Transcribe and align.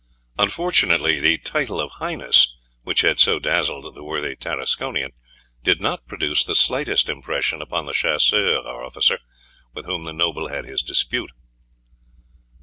Unfortunately 0.39 1.19
the 1.19 1.37
title 1.37 1.79
of 1.79 1.91
Highness, 1.99 2.55
which 2.81 3.01
had 3.01 3.19
so 3.19 3.37
dazzled 3.37 3.93
the 3.93 4.03
worthy 4.03 4.35
Tarasconian, 4.35 5.11
did 5.61 5.79
not 5.79 6.07
produce 6.07 6.43
the 6.43 6.55
slightest 6.55 7.07
impression 7.07 7.61
upon 7.61 7.85
the 7.85 7.93
Chasseurs 7.93 8.65
officer 8.65 9.19
with 9.75 9.85
whom 9.85 10.05
the 10.05 10.11
noble 10.13 10.47
had 10.47 10.65
his 10.65 10.81
dispute. 10.81 11.29